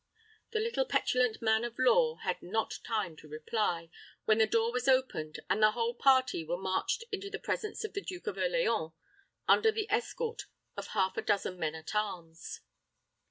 [0.49, 3.91] The little petulant man of law had not time to reply,
[4.25, 7.93] when the door was opened, and the whole party were marched into the presence of
[7.93, 8.93] the Duke of Orleans,
[9.47, 12.61] under the escort of half a dozen men at arms.